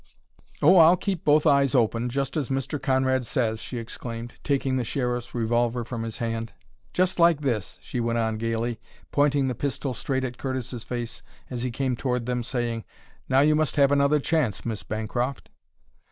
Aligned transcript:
"Oh, 0.63 0.77
I'll 0.77 0.97
keep 0.97 1.23
both 1.23 1.45
eyes 1.45 1.75
open, 1.75 2.09
just 2.09 2.35
as 2.35 2.49
Mr. 2.49 2.81
Conrad 2.81 3.23
says," 3.23 3.59
she 3.59 3.77
exclaimed, 3.77 4.33
taking 4.43 4.75
the 4.75 4.83
Sheriff's 4.83 5.35
revolver 5.35 5.83
from 5.83 6.01
his 6.01 6.17
hand. 6.17 6.53
"Just 6.91 7.19
like 7.19 7.41
this," 7.41 7.77
she 7.83 7.99
went 7.99 8.17
on 8.17 8.39
gayly, 8.39 8.79
pointing 9.11 9.47
the 9.47 9.53
pistol 9.53 9.93
straight 9.93 10.23
at 10.23 10.39
Curtis's 10.39 10.83
face 10.83 11.21
as 11.51 11.61
he 11.61 11.69
came 11.69 11.95
toward 11.95 12.25
them, 12.25 12.41
saying, 12.41 12.83
"Now 13.29 13.41
you 13.41 13.53
must 13.53 13.75
have 13.75 13.91
another 13.91 14.19
chance, 14.19 14.65
Miss 14.65 14.81
Bancroft." 14.81 15.51